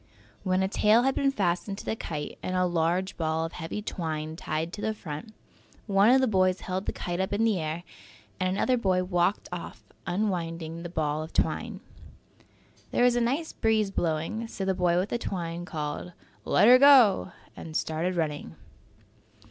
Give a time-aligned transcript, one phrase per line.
[0.41, 3.83] When a tail had been fastened to the kite and a large ball of heavy
[3.83, 5.31] twine tied to the front,
[5.85, 7.83] one of the boys held the kite up in the air
[8.39, 11.81] and another boy walked off, unwinding the ball of twine.
[12.89, 16.13] There was a nice breeze blowing, so the boy with the twine called,
[16.45, 18.55] "Let 'er go" and started running.